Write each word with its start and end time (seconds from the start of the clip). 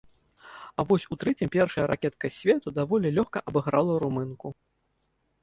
А 0.79 0.85
вось 0.91 1.03
у 1.15 1.17
трэцім 1.23 1.51
першая 1.55 1.85
ракетка 1.91 2.31
свету 2.39 2.67
даволі 2.79 3.13
лёгка 3.19 3.45
абыграла 3.53 3.93
румынку. 4.07 4.47